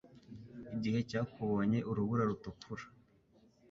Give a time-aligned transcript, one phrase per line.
[0.75, 2.83] igihe cyakubonye urubura rutukura